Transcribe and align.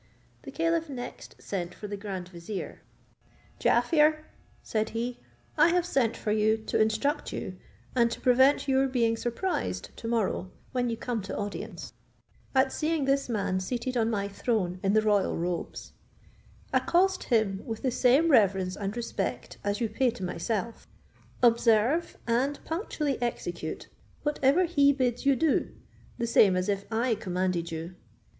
The 0.41 0.51
caliph 0.51 0.89
next 0.89 1.35
sent 1.39 1.75
for 1.75 1.87
the 1.87 1.95
grand 1.95 2.27
vizier: 2.29 2.81
"Jaaffier," 3.59 4.25
said 4.63 4.89
he, 4.97 5.19
"I 5.59 5.67
have 5.67 5.85
sent 5.85 6.17
for 6.17 6.31
you 6.31 6.57
to 6.57 6.81
instruct 6.81 7.31
you, 7.31 7.57
and 7.95 8.09
to 8.09 8.19
prevent 8.19 8.67
your 8.67 8.87
being 8.87 9.15
surprised 9.15 9.91
to 9.97 10.07
morrow 10.07 10.49
when 10.71 10.89
you 10.89 10.97
come 10.97 11.21
to 11.21 11.37
audience, 11.37 11.93
at 12.55 12.73
seeing 12.73 13.05
this 13.05 13.29
man 13.29 13.59
seated 13.59 13.95
on 13.95 14.09
my 14.09 14.27
throne 14.27 14.79
in 14.81 14.93
the 14.93 15.03
royal 15.03 15.37
robes: 15.37 15.93
accost 16.73 17.25
him 17.25 17.61
with 17.63 17.83
the 17.83 17.91
same 17.91 18.31
reverence 18.31 18.75
and 18.75 18.97
respect 18.97 19.59
as 19.63 19.81
you 19.81 19.87
pay 19.87 20.09
to 20.09 20.23
myself: 20.23 20.87
observe 21.43 22.17
and 22.25 22.57
punctually 22.65 23.21
execute 23.21 23.87
whatever 24.23 24.65
he 24.65 24.91
bids 24.91 25.27
you 25.27 25.35
do, 25.35 25.69
the 26.17 26.25
same 26.25 26.55
as 26.55 26.69
if 26.69 26.85
I 26.91 27.13
commanded 27.13 27.71
you. 27.71 27.93